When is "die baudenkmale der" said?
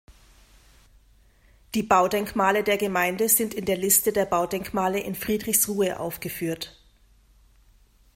1.75-2.77